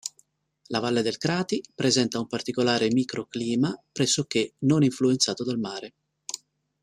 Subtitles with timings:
[0.69, 5.93] La valle del Crati presenta un particolare microclima, pressoché non influenzato dal mare.